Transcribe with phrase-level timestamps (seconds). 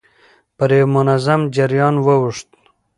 [0.57, 2.49] پر يوه منظم جريان واوښت.